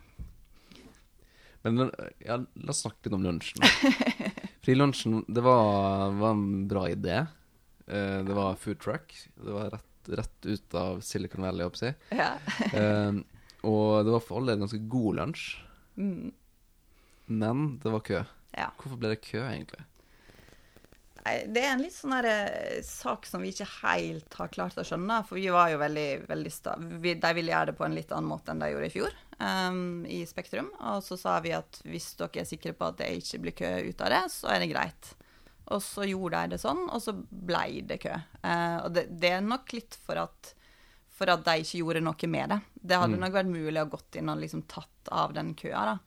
[1.62, 3.62] Men ja, la oss snakke litt om lunsjen.
[4.62, 7.24] Frilunsjen, det var, var en bra idé.
[7.88, 9.14] Uh, det var food truck.
[9.34, 12.20] Det var rett, rett ut av Silicon Valley, holdt jeg på å si.
[12.22, 12.30] Ja.
[12.78, 13.22] uh,
[13.62, 15.48] Og det var for alle en ganske god lunsj.
[15.96, 16.32] Mm.
[17.26, 18.22] Men det var kø.
[18.56, 18.68] Ja.
[18.78, 19.84] Hvorfor ble det kø, egentlig?
[21.22, 24.84] Nei, Det er en litt sånn eh, sak som vi ikke helt har klart å
[24.86, 25.20] skjønne.
[25.28, 28.12] For vi var jo veldig, veldig sta vi, De ville gjøre det på en litt
[28.12, 30.70] annen måte enn de gjorde i fjor, um, i Spektrum.
[30.78, 33.72] Og så sa vi at hvis dere er sikre på at det ikke blir kø
[33.90, 35.12] ut av det, så er det greit.
[35.72, 38.14] Og så gjorde de det sånn, og så blei det kø.
[38.42, 40.54] Uh, og det, det er nok litt for at,
[41.12, 42.62] for at de ikke gjorde noe med det.
[42.74, 45.98] Det hadde nok vært mulig å gått inn og liksom tatt av den køa, da.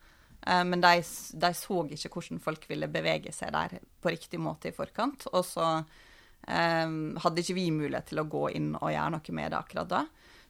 [0.45, 4.69] Eh, men de, de så ikke hvordan folk ville bevege seg der på riktig måte
[4.69, 5.27] i forkant.
[5.33, 9.51] Og så um, hadde ikke vi mulighet til å gå inn og gjøre noe med
[9.51, 10.03] det akkurat da.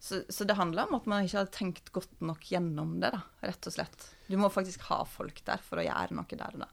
[0.06, 3.24] Så, så det handler om at man ikke hadde tenkt godt nok gjennom det, da,
[3.42, 4.04] rett og slett.
[4.30, 6.68] Du må faktisk ha folk der for å gjøre noe der og da.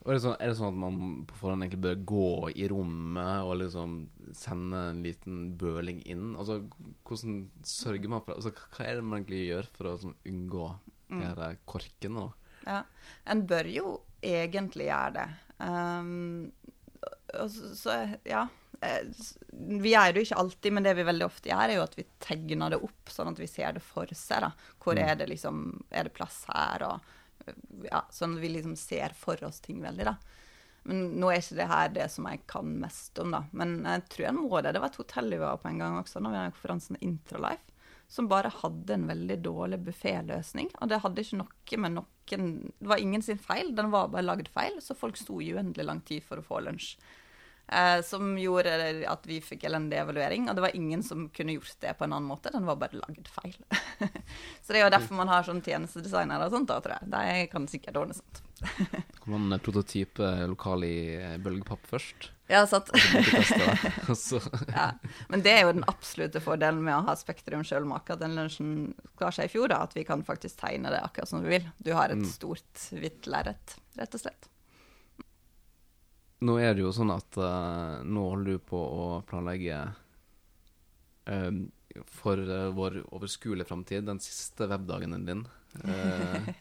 [0.00, 3.46] Er, det sånn, er det sånn at man på forhånd egentlig bør gå i rommet
[3.46, 3.94] og liksom
[4.34, 6.32] sende en liten bøling inn?
[6.40, 6.62] Altså,
[7.06, 10.66] hvordan sørger man for altså, Hva er det man egentlig gjør for å sånn, unngå
[10.72, 11.20] mm.
[11.20, 12.26] disse korkene?
[12.64, 12.80] Ja.
[13.30, 13.92] En bør jo
[14.24, 15.28] egentlig gjøre det.
[15.60, 16.50] Um,
[17.36, 18.48] og så, så, ja.
[18.82, 19.06] Eh,
[19.52, 21.96] Vi gjør det jo ikke alltid, men det vi veldig ofte gjør, er jo at
[21.98, 24.40] vi tegner det opp, sånn at vi ser det for seg.
[24.46, 24.52] da.
[24.80, 26.82] Hvor er det liksom Er det plass her?
[26.82, 27.00] og
[27.84, 30.16] ja, Sånn at vi liksom ser for oss ting veldig, da.
[30.84, 33.42] Men nå er ikke det her det som jeg kan mest om, da.
[33.52, 34.72] Men jeg tror jeg må det.
[34.72, 37.66] Det var et hotell vi var på en gang også, når vi hadde konferansen Intralife
[38.10, 40.72] som bare hadde en veldig dårlig bufféløsning.
[40.82, 44.22] Og det hadde ikke noe med noen Det var ingen sin feil, den var bare
[44.26, 46.96] lagd feil, så folk sto i uendelig lang tid for å få lunsj.
[47.72, 48.72] Eh, som gjorde
[49.06, 52.16] at vi fikk elendig evaluering, og det var ingen som kunne gjort det på en
[52.16, 52.50] annen måte.
[52.50, 53.54] Den var bare lagd feil.
[54.62, 57.12] så det er jo derfor man har sånne tjenestedesignere og sånt, da, tror jeg.
[57.14, 58.42] De kan sikkert ordne sånt.
[59.22, 62.32] Kan man prototype lokal i eh, bølgepapp først?
[62.50, 62.90] Ja, sant.
[64.74, 64.90] Ja.
[65.30, 68.72] Men det er jo den absolutte fordelen med å ha Spektrum sjøl maka den lunsjen
[69.14, 71.70] klarer seg i fjor, da, at vi kan faktisk tegne det akkurat som vi vil.
[71.78, 74.49] Du har et stort, hvitt lerret, rett og slett.
[76.40, 79.76] Nå er det jo sånn at uh, nå holder du på å planlegge
[81.28, 81.50] uh,
[82.08, 85.46] for uh, vår overskuelige framtid, den siste webdagen din.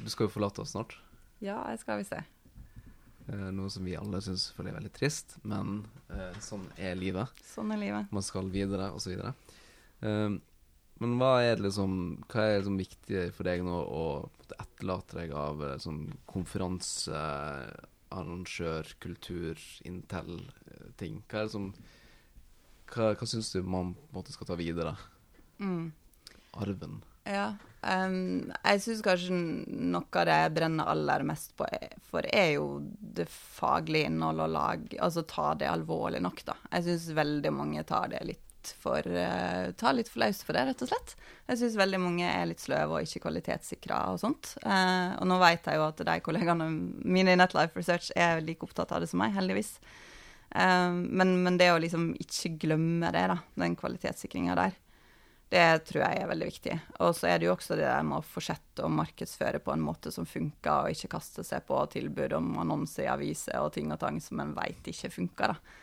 [0.00, 0.94] Du skal jo forlate oss snart.
[1.44, 2.22] Ja, jeg skal vi se.
[3.28, 5.74] Eh, noe som vi alle syns selvfølgelig er veldig trist, men
[6.40, 7.42] sånn er livet.
[7.44, 8.08] Sånn er livet.
[8.16, 9.12] Man skal videre, og så
[10.00, 10.32] Uh,
[11.04, 11.90] men hva er det liksom
[12.24, 14.04] Hva er liksom viktig for deg nå å
[14.54, 16.06] etterlate deg av sånn
[18.10, 21.22] konferansearrangør, kultur, Intel-ting?
[21.28, 21.72] Hva er det som
[22.90, 24.96] Hva, hva syns du man på en måte skal ta videre?
[25.60, 25.92] Mm.
[26.58, 27.02] Arven.
[27.24, 27.54] Ja.
[27.80, 31.68] Um, jeg syns kanskje noe av det jeg brenner aller mest på,
[32.10, 36.56] for er jo det faglige innholdet og lag Altså ta det alvorlig nok, da.
[36.74, 38.49] Jeg syns veldig mange tar det litt
[38.82, 41.14] for uh, ta litt for løst for det, rett og slett.
[41.48, 44.54] Jeg syns veldig mange er litt sløve og ikke kvalitetssikra og sånt.
[44.64, 46.68] Uh, og nå vet jeg jo at de kollegaene
[47.02, 49.76] mine i Netlife Research er like opptatt av det som meg, heldigvis.
[50.54, 54.78] Uh, men, men det å liksom ikke glemme det, da, den kvalitetssikringa der,
[55.50, 56.74] det tror jeg er veldig viktig.
[57.02, 59.82] Og så er det jo også det der med å fortsette å markedsføre på en
[59.82, 63.90] måte som funker, og ikke kaste seg på tilbud om annonser i aviser og ting
[63.90, 65.56] og tang som en veit ikke funker.
[65.56, 65.79] da.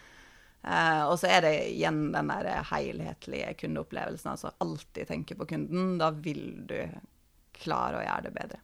[0.68, 4.34] Eh, og så er det igjen den der helhetlige kundeopplevelsen.
[4.34, 5.96] Altså alltid tenke på kunden.
[6.02, 6.80] Da vil du
[7.58, 8.64] klare å gjøre det bedre.